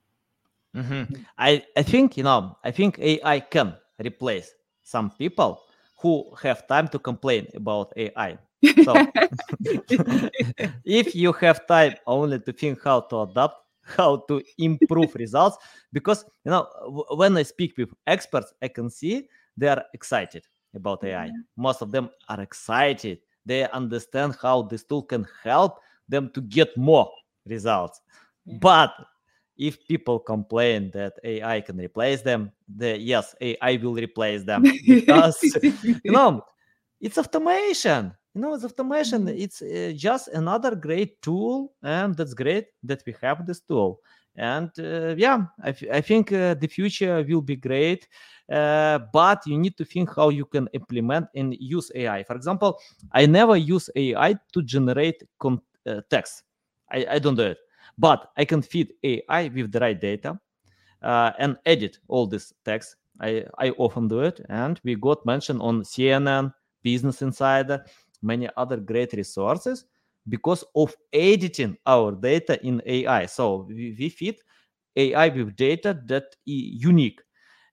[0.75, 1.15] Mm-hmm.
[1.39, 4.53] I, I think, you know, I think AI can replace
[4.83, 5.63] some people
[5.99, 8.39] who have time to complain about AI.
[8.85, 8.95] So
[10.85, 15.59] if you have time only to think how to adapt, how to improve results,
[15.93, 16.67] because you know,
[17.15, 21.31] when I speak with experts, I can see they are excited about AI.
[21.57, 23.21] Most of them are excited.
[23.47, 27.11] They understand how this tool can help them to get more
[27.47, 28.01] results.
[28.47, 28.59] Yeah.
[28.61, 28.95] But
[29.57, 35.39] if people complain that AI can replace them, the yes, AI will replace them because
[36.03, 36.45] you know
[37.01, 38.13] it's automation.
[38.35, 39.27] You know, it's automation.
[39.27, 39.39] Mm-hmm.
[39.39, 44.01] It's uh, just another great tool, and that's great that we have this tool.
[44.37, 48.09] And uh, yeah, I, f- I think uh, the future will be great,
[48.51, 52.25] uh, but you need to think how you can implement and use AI.
[52.25, 52.81] For example,
[53.13, 56.43] I never use AI to generate con- uh, text.
[56.91, 57.59] I, I don't do it
[57.99, 60.39] but I can feed AI with the right data
[61.03, 62.97] uh, and edit all this text.
[63.21, 67.85] I, I often do it, and we got mentioned on CNN, Business Insider,
[68.25, 69.85] many other great resources
[70.29, 73.27] because of editing our data in AI.
[73.27, 74.37] So we, we feed
[74.97, 77.21] AI with data that is unique,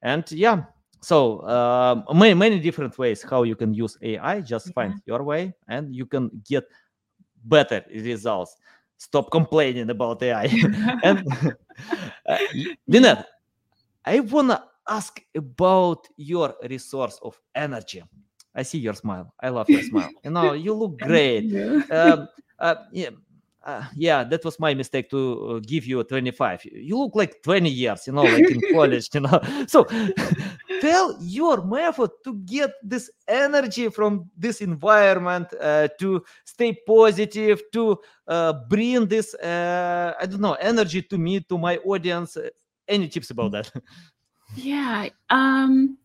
[0.02, 0.64] and yeah.
[1.04, 4.42] So um, many many different ways how you can use AI.
[4.42, 6.66] Just find your way, and you can get
[7.44, 8.56] better results
[9.02, 10.46] stop complaining about AI.
[11.04, 11.28] and
[12.28, 13.24] uh,
[14.06, 18.04] I wanna ask about your resource of energy.
[18.54, 19.34] I see your smile.
[19.40, 20.10] I love your smile.
[20.24, 21.44] You know, you look great.
[21.44, 21.84] You.
[21.90, 22.28] Um,
[22.60, 23.10] uh, yeah,
[23.64, 26.66] uh, yeah, that was my mistake to uh, give you a 25.
[26.66, 29.40] You look like 20 years, you know, like in college, you know.
[29.68, 29.88] So
[30.82, 38.00] tell your method to get this energy from this environment, uh, to stay positive, to
[38.28, 42.38] uh, bring this, uh, I don't know, energy to me, to my audience.
[42.88, 43.72] Any tips about that?
[44.56, 45.10] Yeah.
[45.30, 45.98] Um,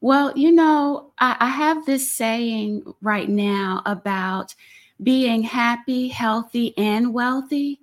[0.00, 4.54] well, you know, I, I have this saying right now about
[5.02, 7.80] being happy, healthy, and wealthy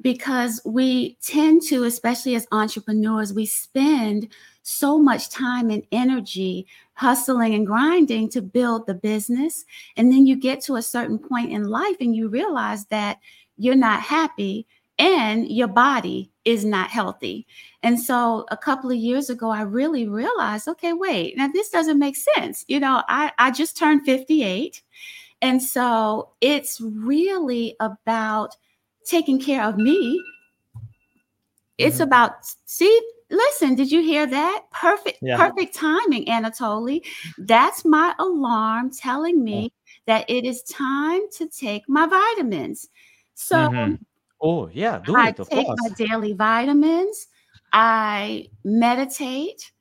[0.00, 7.54] because we tend to, especially as entrepreneurs, we spend so much time and energy hustling
[7.54, 9.64] and grinding to build the business.
[9.96, 13.18] And then you get to a certain point in life and you realize that
[13.56, 14.66] you're not happy
[14.98, 17.46] and your body is not healthy.
[17.82, 21.98] And so a couple of years ago, I really realized okay, wait, now this doesn't
[21.98, 22.64] make sense.
[22.68, 24.82] You know, I, I just turned 58
[25.44, 28.56] and so it's really about
[29.04, 30.22] taking care of me.
[31.76, 32.04] It's mm-hmm.
[32.04, 32.32] about,
[32.64, 34.62] see, listen, did you hear that?
[34.72, 35.36] Perfect, yeah.
[35.36, 37.02] perfect timing, Anatoly.
[37.36, 39.78] That's my alarm telling me oh.
[40.06, 42.88] that it is time to take my vitamins.
[43.34, 43.94] So, mm-hmm.
[44.44, 45.78] Oh, yeah, do I it, take course.
[45.82, 47.26] my daily vitamins.
[47.72, 49.72] I meditate.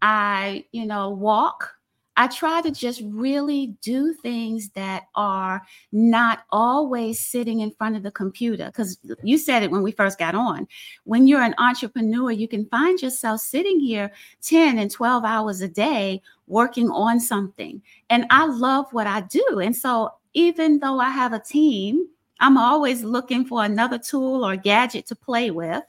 [0.00, 1.74] I, you know, walk.
[2.16, 8.02] I try to just really do things that are not always sitting in front of
[8.02, 8.66] the computer.
[8.66, 10.68] Because you said it when we first got on.
[11.04, 15.68] When you're an entrepreneur, you can find yourself sitting here 10 and 12 hours a
[15.68, 17.80] day working on something.
[18.10, 19.60] And I love what I do.
[19.62, 22.06] And so even though I have a team,
[22.42, 25.84] I'm always looking for another tool or gadget to play with.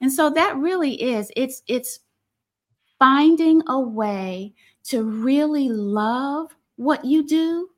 [0.00, 2.00] And so that really is it's it's
[2.98, 7.68] finding a way to really love what you do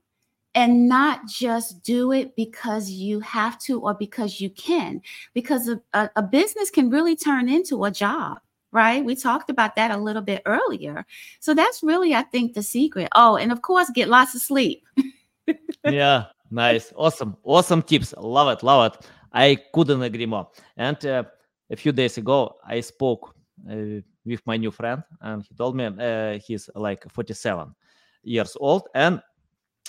[0.55, 5.01] and not just do it because you have to or because you can.
[5.33, 8.39] Because a, a, a, business can really turn into a job
[8.75, 9.05] right?
[9.05, 11.05] We talked about that a little bit earlier.
[11.41, 13.09] So that's really i think the secret.
[13.15, 14.85] Oh and of course get lots of sleep.
[15.85, 21.25] Yeah nice awesome awesome tips love it love it i couldn't agree more and uh,
[21.71, 23.35] a few days ago i spoke
[23.71, 27.75] uh, with my new friend, and he told me uh, he's like 47
[28.23, 29.21] years old, and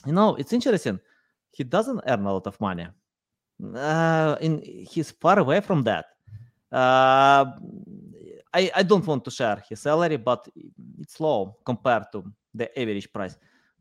[0.05, 0.99] you know it's interesting.
[1.51, 2.87] He doesn't earn a lot of money.
[3.75, 6.05] Uh, he's far away from that.
[6.71, 7.45] Uh,
[8.53, 10.47] I I don't want to share his salary, but
[10.99, 12.23] it's low compared to
[12.53, 13.37] the average price.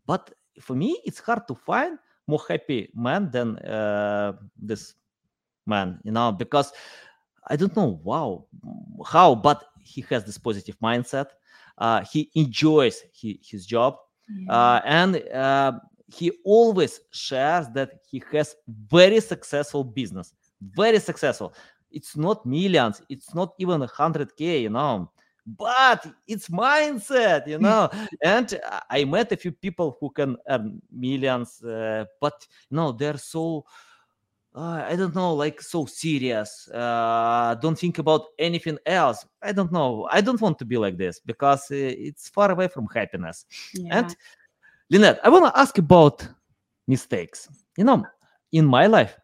[0.06, 4.94] But for me, it's hard to find more happy man than uh, this
[5.66, 6.72] man, you know, because
[7.48, 8.46] I don't know wow
[9.06, 11.26] how, but he has this positive mindset.
[11.78, 13.96] Uh, he enjoys he, his job,
[14.28, 14.52] yeah.
[14.52, 15.72] uh, and uh,
[16.06, 18.54] he always shares that he has
[18.88, 21.54] very successful business, very successful.
[21.90, 25.10] It's not millions, it's not even a hundred k, you know,
[25.46, 27.90] but it's mindset, you know.
[28.22, 33.18] and I met a few people who can earn millions, uh, but you know they're
[33.18, 33.64] so
[34.54, 36.68] uh, I don't know, like so serious.
[36.68, 39.24] Uh, don't think about anything else.
[39.40, 40.06] I don't know.
[40.10, 43.46] I don't want to be like this because uh, it's far away from happiness.
[43.72, 43.98] Yeah.
[43.98, 44.16] And
[44.90, 46.28] Linette, I want to ask about
[46.86, 47.48] mistakes.
[47.78, 48.04] You know,
[48.52, 49.16] in my life,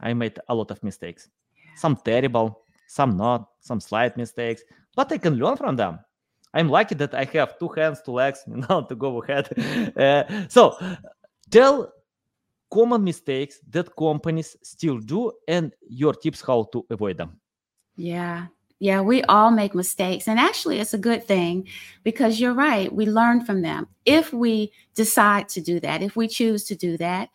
[0.00, 1.28] I made a lot of mistakes.
[1.56, 1.76] Yeah.
[1.76, 4.62] Some terrible, some not, some slight mistakes,
[4.94, 5.98] but I can learn from them.
[6.52, 9.48] I'm lucky that I have two hands, two legs, you know, to go ahead.
[9.96, 10.78] Uh, so,
[11.50, 11.92] tell
[12.70, 17.38] common mistakes that companies still do and your tips how to avoid them.
[17.96, 18.46] Yeah.
[18.80, 20.28] Yeah, we all make mistakes.
[20.28, 21.68] And actually, it's a good thing
[22.02, 22.92] because you're right.
[22.92, 26.96] We learn from them if we decide to do that, if we choose to do
[26.98, 27.30] that.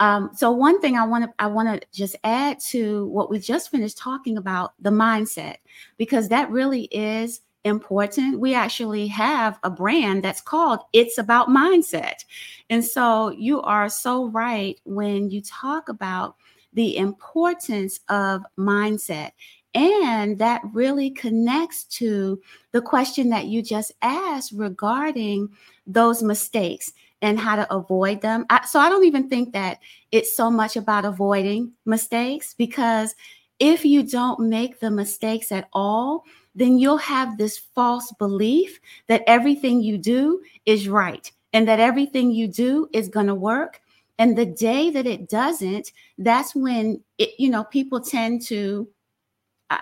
[0.00, 3.38] Um, so one thing I want to I want to just add to what we
[3.38, 5.56] just finished talking about the mindset
[5.98, 8.40] because that really is important.
[8.40, 12.24] We actually have a brand that's called It's About Mindset.
[12.68, 16.36] And so you are so right when you talk about
[16.72, 19.30] the importance of mindset.
[19.74, 22.40] And that really connects to
[22.72, 25.48] the question that you just asked regarding
[25.86, 26.92] those mistakes
[27.24, 28.44] and how to avoid them.
[28.50, 29.78] I, so I don't even think that
[30.12, 33.14] it's so much about avoiding mistakes because
[33.58, 39.22] if you don't make the mistakes at all, then you'll have this false belief that
[39.26, 43.80] everything you do is right and that everything you do is going to work.
[44.18, 48.86] And the day that it doesn't, that's when it, you know, people tend to
[49.70, 49.80] I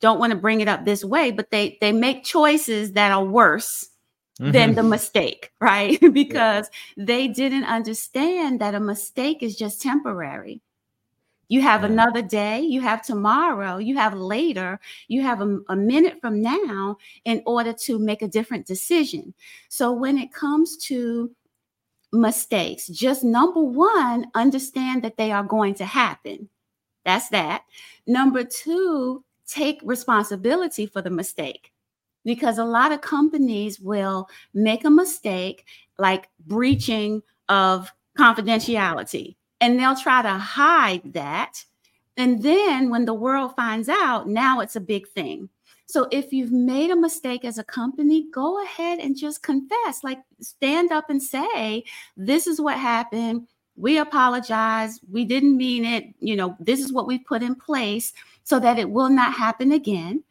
[0.00, 3.24] don't want to bring it up this way, but they they make choices that are
[3.24, 3.88] worse
[4.40, 4.52] mm-hmm.
[4.52, 5.98] than the mistake, right?
[6.12, 7.04] because yeah.
[7.04, 10.60] they didn't understand that a mistake is just temporary.
[11.48, 11.88] You have yeah.
[11.88, 16.96] another day, you have tomorrow, you have later, you have a, a, minute from now
[17.24, 19.34] in order to make a different decision.
[19.68, 21.30] So when it comes to
[22.12, 26.48] mistakes, just number one, understand that they are going to happen.
[27.04, 27.64] That's that.
[28.06, 31.73] Number two, take responsibility for the mistake
[32.24, 35.66] because a lot of companies will make a mistake
[35.98, 41.64] like breaching of confidentiality and they'll try to hide that.
[42.16, 45.48] And then when the world finds out, now it's a big thing.
[45.86, 50.20] So if you've made a mistake as a company, go ahead and just confess, like
[50.40, 51.84] stand up and say,
[52.16, 53.46] this is what happened.
[53.76, 55.00] We apologize.
[55.10, 56.06] We didn't mean it.
[56.20, 58.12] You know, this is what we put in place
[58.44, 60.22] so that it will not happen again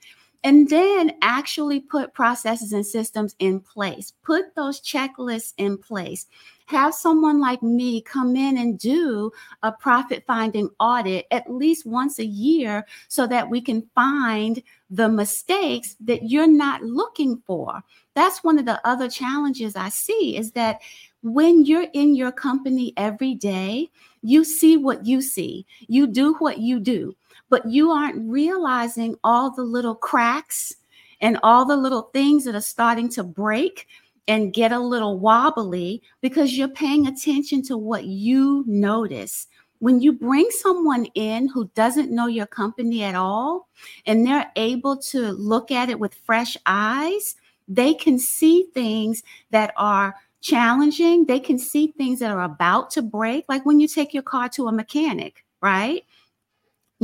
[0.43, 4.11] and then actually put processes and systems in place.
[4.23, 6.27] Put those checklists in place.
[6.65, 9.31] Have someone like me come in and do
[9.63, 15.09] a profit finding audit at least once a year so that we can find the
[15.09, 17.83] mistakes that you're not looking for.
[18.13, 20.79] That's one of the other challenges i see is that
[21.21, 23.89] when you're in your company every day
[24.23, 25.65] you see what you see.
[25.87, 27.13] You do what you do
[27.53, 30.73] but you aren't realizing all the little cracks
[31.21, 33.87] and all the little things that are starting to break
[34.27, 39.45] and get a little wobbly because you're paying attention to what you notice.
[39.77, 43.67] When you bring someone in who doesn't know your company at all
[44.07, 47.35] and they're able to look at it with fresh eyes,
[47.67, 51.27] they can see things that are challenging.
[51.27, 54.49] They can see things that are about to break, like when you take your car
[54.49, 56.03] to a mechanic, right?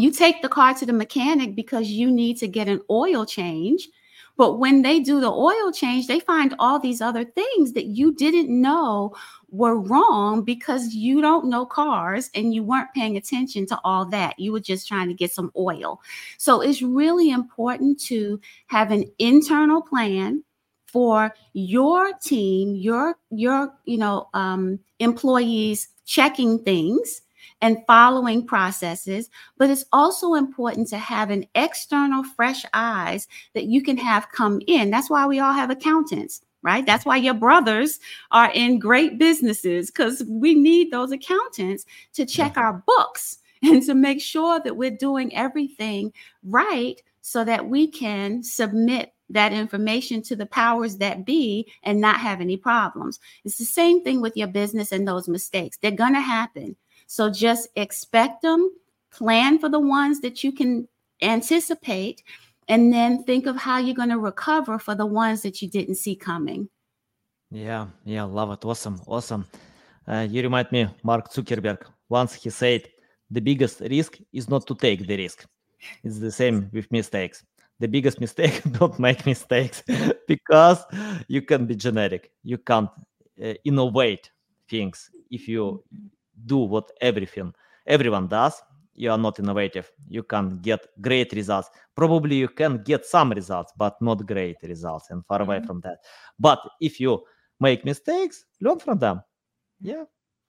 [0.01, 3.89] You take the car to the mechanic because you need to get an oil change
[4.39, 8.13] but when they do the oil change, they find all these other things that you
[8.13, 9.13] didn't know
[9.49, 14.39] were wrong because you don't know cars and you weren't paying attention to all that.
[14.39, 15.99] You were just trying to get some oil.
[16.37, 20.45] So it's really important to have an internal plan
[20.87, 27.23] for your team, your your you know um, employees checking things
[27.61, 33.81] and following processes, but it's also important to have an external, fresh eyes that you
[33.81, 34.89] can have come in.
[34.89, 36.85] That's why we all have accountants right?
[36.85, 37.99] That's why your brothers
[38.31, 42.61] are in great businesses because we need those accountants to check mm-hmm.
[42.61, 48.43] our books and to make sure that we're doing everything right so that we can
[48.43, 53.19] submit that information to the powers that be and not have any problems.
[53.45, 55.77] It's the same thing with your business and those mistakes.
[55.77, 56.75] They're going to happen.
[57.11, 58.69] So just expect them,
[59.09, 60.87] plan for the ones that you can
[61.23, 62.21] anticipate,
[62.67, 65.95] and then think of how you're going to recover for the ones that you didn't
[65.95, 66.69] see coming.
[67.49, 68.63] Yeah, yeah, love it.
[68.63, 69.47] Awesome, awesome.
[70.07, 71.81] Uh, you remind me, Mark Zuckerberg.
[72.09, 72.87] Once he said,
[73.31, 75.47] "The biggest risk is not to take the risk."
[76.03, 77.43] It's the same with mistakes.
[77.79, 79.81] The biggest mistake: don't make mistakes
[80.27, 80.85] because
[81.27, 82.31] you can be generic.
[82.43, 82.91] You can't
[83.43, 84.29] uh, innovate
[84.69, 85.83] things if you
[86.45, 87.53] do what everything
[87.85, 88.61] everyone does.
[88.93, 89.91] You are not innovative.
[90.09, 91.69] You can get great results.
[91.95, 95.51] Probably you can get some results but not great results and far mm-hmm.
[95.51, 95.99] away from that.
[96.37, 97.23] But if you
[97.59, 99.21] make mistakes learn from them.
[99.81, 100.03] Yeah.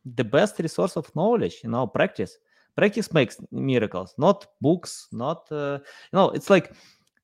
[0.05, 2.39] The best resource of knowledge you know practice.
[2.77, 5.79] Practice makes miracles not books not uh,
[6.13, 6.73] you know it's like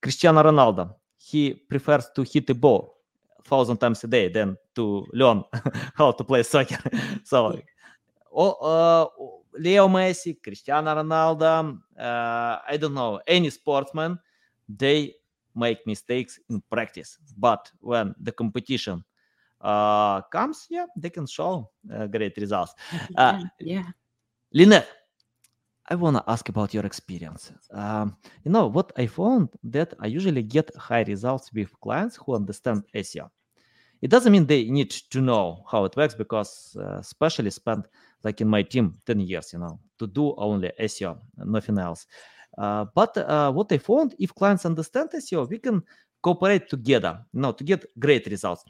[0.03, 0.95] cristiano ronaldo.
[1.19, 2.99] He prefers to hit the ball
[3.39, 5.43] a thousand times a day than to learn
[5.95, 6.79] how to play soccer.
[7.25, 7.59] So
[8.43, 9.07] uh,
[9.59, 14.18] Leo Messi, Cristiano Ronaldo, uh, I don't know, any sportsman,
[14.68, 15.14] they
[15.55, 17.18] make mistakes in practice.
[17.37, 19.05] But when the competition
[19.61, 22.74] uh, comes, yeah, they can show uh, great results.
[23.16, 23.84] Uh, yeah.
[24.53, 24.89] Linette,
[25.89, 27.53] I want to ask about your experience.
[27.70, 32.34] Um, you know what I found that I usually get high results with clients who
[32.34, 33.30] understand SEO.
[34.03, 37.87] It doesn't mean they need to know how it works because uh, specialists spend
[38.27, 42.07] like in my team 10 years you know to do only seo nothing else
[42.59, 45.83] uh, but uh, what i found if clients understand seo we can
[46.20, 48.64] cooperate together you know to get great results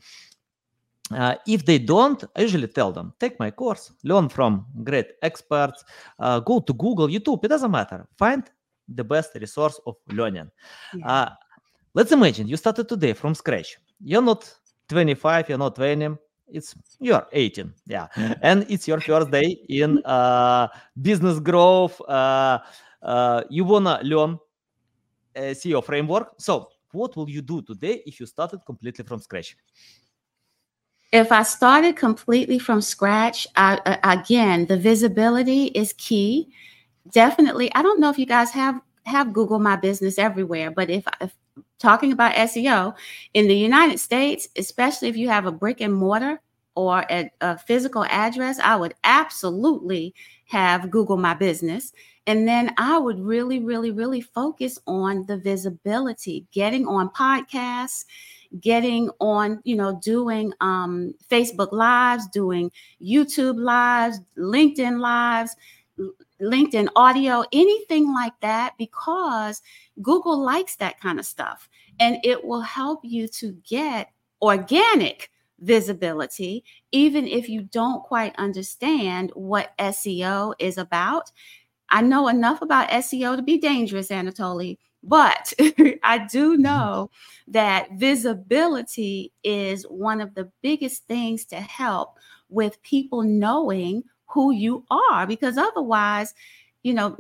[1.13, 5.85] uh, if they don't, I usually tell them, take my course, learn from great experts,
[6.19, 8.09] uh, go to Google, YouTube, it doesn't matter.
[8.19, 8.43] Find
[8.89, 10.51] the best resource of learning.
[10.95, 11.07] Yeah.
[11.07, 11.31] Uh,
[11.95, 13.79] let's imagine you started today from scratch.
[14.03, 14.53] You're not
[14.89, 16.17] 25, you're not 20,
[16.49, 18.07] it's you're 18 yeah.
[18.43, 20.69] And it's your first day in uh,
[21.01, 22.59] business growth uh,
[23.03, 24.39] uh, you wanna learn
[25.35, 26.35] a seo framework.
[26.39, 29.57] So what will you do today if you started completely from scratch?
[31.13, 36.49] If i started completely from scratch I, again the visibility is key.
[37.11, 41.07] Definitely i don't know if you guys have have google my business everywhere but if,
[41.21, 41.33] if
[41.79, 42.95] talking about SEO
[43.35, 46.41] in the United States, especially if you have a brick and mortar
[46.75, 50.15] or a, a, physical address, I would absolutely
[50.47, 51.93] have Google My Business.
[52.27, 58.05] And then I would really, really, really focus on the visibility, getting on podcasts,
[58.61, 62.71] getting on, you know, doing um, Facebook Lives, doing
[63.03, 65.57] YouTube Lives, LinkedIn Lives,
[66.41, 69.63] LinkedIn audio, anything like that, because
[70.03, 71.69] Google likes that kind of stuff.
[71.99, 74.11] And it will help you to get
[74.43, 75.31] organic
[75.61, 81.33] visibility, even if you don't quite understand what SEO is about.
[81.89, 85.53] I know enough about SEO to be dangerous, Anatoly, but
[86.03, 87.11] I do know
[87.49, 92.19] that visibility is one of the biggest things to help
[92.49, 96.35] with people knowing who you are because otherwise
[96.83, 97.17] you know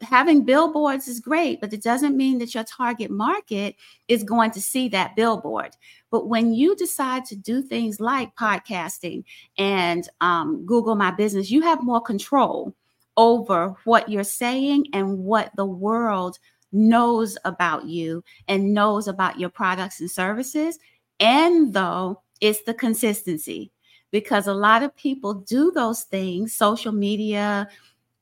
[0.00, 3.76] having billboards is great but it doesn't mean that your target market
[4.08, 5.70] is going to see that billboard.
[6.10, 9.24] But when you decide to do things like podcasting
[9.58, 12.74] and um, google my business you have more control
[13.16, 16.38] over what you're saying and what the world
[16.72, 20.78] knows about you and knows about your products and services
[21.20, 23.70] and though it's the consistency
[24.14, 27.68] because a lot of people do those things, social media,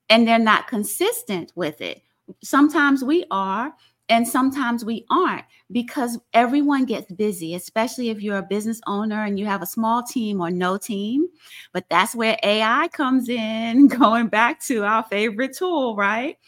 [0.08, 2.02] and they're not consistent with it.
[2.42, 3.74] Sometimes we are,
[4.08, 9.38] and sometimes we aren't because everyone gets busy, especially if you're a business owner and
[9.38, 11.26] you have a small team or no team.
[11.74, 16.38] But that's where AI comes in, going back to our favorite tool, right?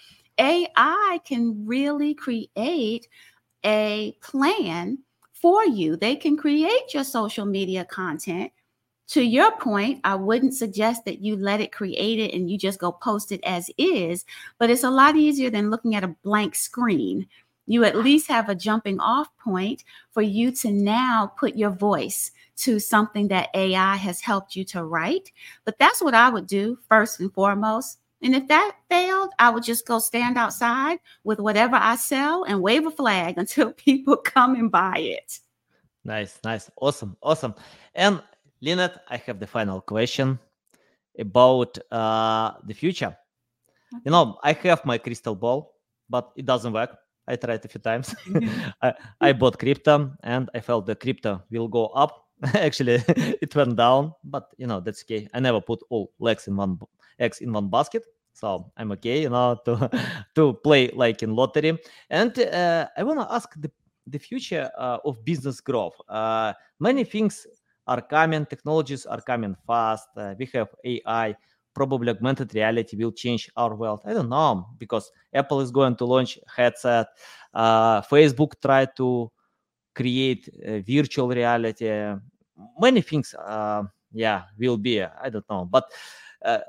[0.40, 3.08] AI can really create
[3.66, 5.00] a plan
[5.34, 5.96] for you.
[5.96, 8.50] They can create your social media content.
[9.08, 12.78] To your point, I wouldn't suggest that you let it create it and you just
[12.78, 14.24] go post it as is,
[14.58, 17.26] but it's a lot easier than looking at a blank screen.
[17.66, 22.30] You at least have a jumping off point for you to now put your voice
[22.56, 25.32] to something that AI has helped you to write.
[25.64, 27.98] But that's what I would do first and foremost.
[28.22, 32.62] And if that failed, I would just go stand outside with whatever I sell and
[32.62, 35.40] wave a flag until people come and buy it.
[36.04, 37.54] Nice, nice, awesome, awesome.
[37.94, 38.22] And
[38.64, 40.38] Linette, I have the final question
[41.18, 43.14] about uh, the future.
[43.94, 44.02] Okay.
[44.06, 45.74] You know, I have my crystal ball,
[46.08, 46.96] but it doesn't work.
[47.28, 48.14] I tried a few times.
[48.82, 52.24] I, I bought crypto and I felt the crypto will go up.
[52.54, 55.28] Actually, it went down, but you know that's okay.
[55.34, 56.78] I never put all legs in one
[57.18, 58.02] eggs in one basket,
[58.32, 59.22] so I'm okay.
[59.22, 59.90] You know to
[60.34, 61.78] to play like in lottery.
[62.10, 63.70] And uh, I wanna ask the
[64.06, 65.94] the future uh, of business growth.
[66.08, 67.46] Uh, many things
[67.86, 68.46] are coming.
[68.46, 70.08] Technologies are coming fast.
[70.16, 71.36] Uh, we have AI
[71.74, 74.00] probably augmented reality will change our world.
[74.04, 77.08] I don't know because Apple is going to launch headset.
[77.52, 79.30] Uh, Facebook tried to
[79.94, 80.48] create
[80.86, 81.90] virtual reality.
[82.78, 83.82] Many things, uh,
[84.12, 85.02] yeah, will be.
[85.02, 85.90] I don't know, but
[86.44, 86.60] uh,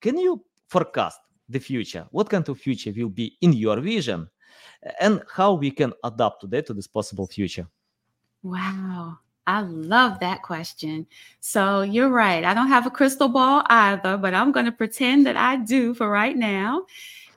[0.00, 2.06] can you forecast the future?
[2.10, 4.28] What kind of future will be in your vision,
[5.00, 7.66] and how we can adapt today to this possible future?
[8.42, 9.18] Wow.
[9.46, 11.06] I love that question.
[11.40, 12.44] So you're right.
[12.44, 15.94] I don't have a crystal ball either, but I'm going to pretend that I do
[15.94, 16.86] for right now.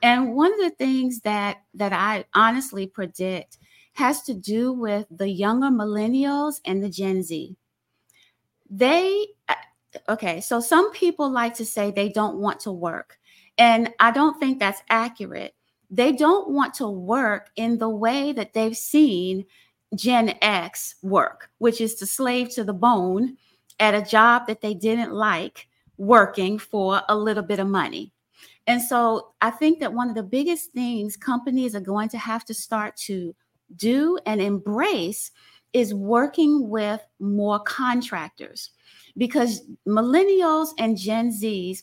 [0.02, 3.58] And one of the things that that I honestly predict
[3.94, 7.56] has to do with the younger millennials and the Gen Z.
[8.70, 9.54] They uh,
[10.08, 13.18] okay, so some people like to say they don't want to work.
[13.58, 15.54] And I don't think that's accurate.
[15.90, 19.46] They don't want to work in the way that they've seen
[19.94, 23.36] Gen X work, which is to slave to the bone
[23.80, 28.12] at a job that they didn't like working for a little bit of money.
[28.66, 32.44] And so I think that one of the biggest things companies are going to have
[32.46, 33.34] to start to
[33.76, 35.30] do and embrace
[35.72, 38.70] is working with more contractors
[39.16, 41.82] because millennials and Gen Zs,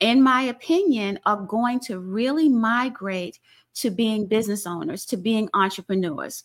[0.00, 3.38] in my opinion, are going to really migrate
[3.74, 6.44] to being business owners, to being entrepreneurs.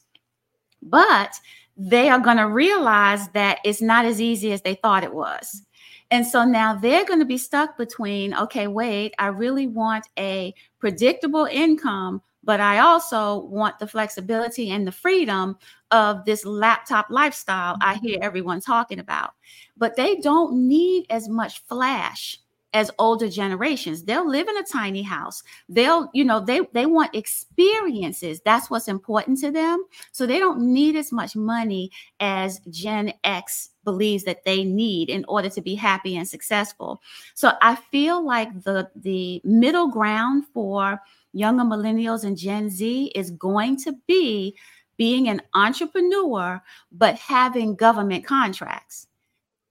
[0.82, 1.40] But
[1.78, 5.64] they are going to realize that it's not as easy as they thought it was.
[6.12, 10.54] And so now they're going to be stuck between, okay, wait, I really want a
[10.80, 15.58] predictable income, but I also want the flexibility and the freedom
[15.92, 18.24] of this laptop lifestyle I hear mm-hmm.
[18.24, 19.34] everyone talking about.
[19.78, 22.40] But they don't need as much flash
[22.74, 25.42] as older generations they'll live in a tiny house.
[25.68, 28.42] They'll you know they they want experiences.
[28.46, 29.84] That's what's important to them.
[30.12, 35.26] So they don't need as much money as gen x believes that they need in
[35.28, 37.02] order to be happy and successful.
[37.34, 41.00] So i feel like the the middle ground for
[41.34, 44.56] younger millennials and gen z is going to be
[44.98, 46.62] being an entrepreneur
[46.92, 49.08] but having government contracts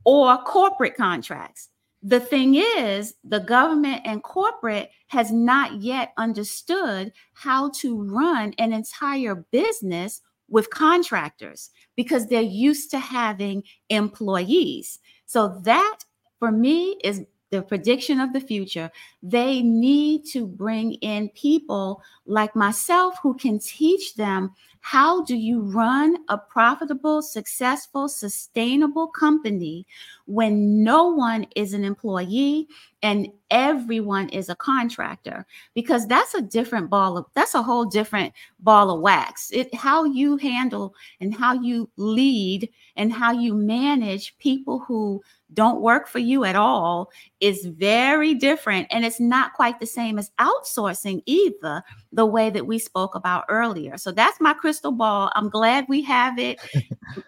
[0.04, 1.68] or corporate contracts
[2.02, 8.72] the thing is, the government and corporate has not yet understood how to run an
[8.72, 15.00] entire business with contractors because they're used to having employees.
[15.26, 15.98] So, that
[16.38, 18.90] for me is the prediction of the future.
[19.22, 24.52] They need to bring in people like myself who can teach them
[24.90, 29.86] how do you run a profitable, successful, sustainable company
[30.24, 32.66] when no one is an employee
[33.02, 35.44] and everyone is a contractor?
[35.74, 39.50] Because that's a different ball of that's a whole different ball of wax.
[39.52, 45.22] It how you handle and how you lead and how you manage people who
[45.54, 47.10] don't work for you at all
[47.40, 48.86] is very different.
[48.90, 51.82] And it's not quite the same as outsourcing either,
[52.12, 53.96] the way that we spoke about earlier.
[53.96, 55.28] So that's my crystal ball.
[55.34, 56.60] I'm glad we have it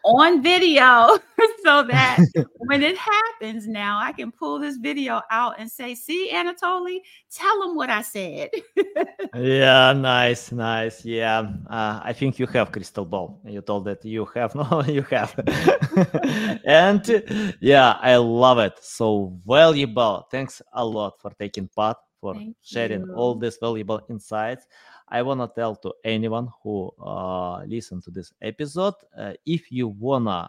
[0.05, 1.19] on video
[1.65, 2.19] so that
[2.59, 7.61] when it happens now, I can pull this video out and say, see, Anatoly, tell
[7.61, 8.51] them what I said.
[9.35, 11.05] yeah, nice, nice.
[11.05, 11.51] Yeah.
[11.69, 13.41] Uh, I think you have crystal ball.
[13.45, 14.55] You told that you have.
[14.61, 15.35] No, you have.
[16.67, 17.03] and
[17.61, 18.75] yeah, I love it.
[18.81, 20.29] So valuable.
[20.31, 23.15] Thanks a lot for taking part, for Thank sharing you.
[23.17, 24.67] all these valuable insights.
[25.11, 29.89] I want to tell to anyone who uh, listen to this episode, uh, if you
[29.89, 30.49] wanna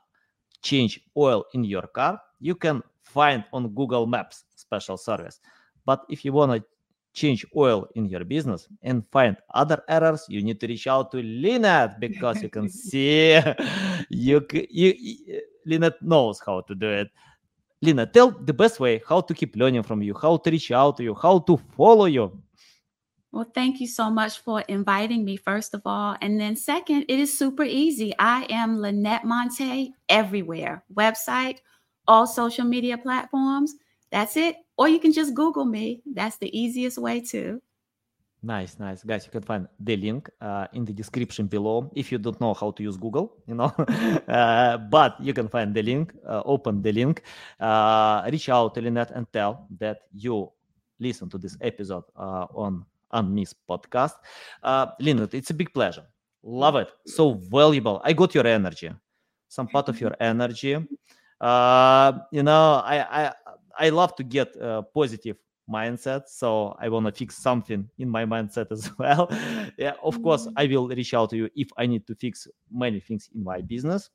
[0.62, 5.40] change oil in your car, you can find on Google Maps special service.
[5.86, 6.64] But if you wanna
[7.14, 11.22] change oil in your business and find other errors, you need to reach out to
[11.22, 13.34] Linette because you can see
[14.10, 17.10] you, you, you Linette knows how to do it.
[17.84, 20.98] Lina, tell the best way how to keep learning from you, how to reach out
[20.98, 22.32] to you, how to follow you.
[23.32, 26.18] Well, thank you so much for inviting me, first of all.
[26.22, 28.14] And then, second, it is super easy.
[28.20, 31.60] I am Linette Montae everywhere website,
[32.08, 33.74] all social media platforms.
[34.12, 34.58] That's it.
[34.78, 36.02] Or you can just Google me.
[36.06, 37.62] That's the easiest way too.
[38.44, 39.04] Nice, nice.
[39.04, 42.56] Guys, you can find the link uh, in the description below if you don't know
[42.56, 43.72] how to use Google, you know.
[44.28, 47.22] uh, but you can find the link, uh, open the link,
[47.60, 50.52] uh, reach out to Linette and tell that you
[51.00, 52.84] listen to this episode uh, on
[53.14, 54.14] Unmissed podcast.
[54.64, 56.06] Uh, Linette, it's a big pleasure.
[56.44, 56.90] Love it.
[57.06, 58.02] So valuable.
[58.04, 58.90] I got your energy,
[59.48, 60.76] some part of your energy.
[61.40, 63.34] Uh, you know, I, I,
[63.78, 65.38] I love to get uh, positive
[65.72, 69.30] mindset so i want to fix something in my mindset as well
[69.78, 70.54] yeah of course Mhm.
[70.58, 73.62] i will reach out to you if i need to fix many things in my
[73.62, 74.10] business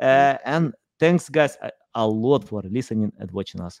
[0.00, 1.56] uh, and thanks guys
[1.94, 3.80] a lot for listening and watching us